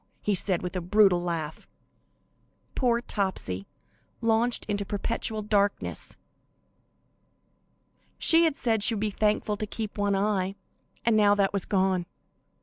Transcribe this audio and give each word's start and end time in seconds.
he 0.23 0.33
said, 0.33 0.63
with 0.63 0.75
a 0.75 0.81
brutal 0.81 1.21
laugh. 1.21 1.67
Poor 2.73 3.01
Topsy, 3.01 3.67
launched 4.19 4.65
into 4.65 4.83
perpetual 4.83 5.43
darkness! 5.43 6.17
She 8.17 8.45
had 8.45 8.55
said 8.55 8.81
she 8.81 8.95
would 8.95 8.99
be 8.99 9.11
thankful 9.11 9.57
to 9.57 9.67
keep 9.67 9.99
one 9.99 10.15
eye, 10.15 10.55
and 11.05 11.15
now 11.15 11.35
that 11.35 11.53
was 11.53 11.65
gone. 11.65 12.07